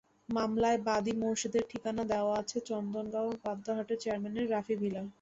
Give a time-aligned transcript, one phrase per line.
[0.29, 5.01] মামলায় বাদী মোরশেদের ঠিকানা দেওয়া আছে চান্দগাঁও থানাধীন বহদ্দারহাটের চেয়ারম্যানঘাটার রাফি ভিলা।